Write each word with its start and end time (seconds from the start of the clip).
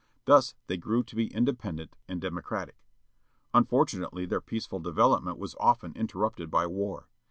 Thus 0.25 0.55
they 0.65 0.77
grew 0.77 1.03
to 1.03 1.15
be 1.15 1.31
independent, 1.31 1.95
and 2.07 2.19
democratic. 2.19 2.87
Unfortunately 3.53 4.25
their 4.25 4.41
peaceful 4.41 4.79
development 4.79 5.37
was 5.37 5.55
often 5.59 5.93
interrupted 5.93 6.49
by 6.49 6.65
war. 6.65 7.07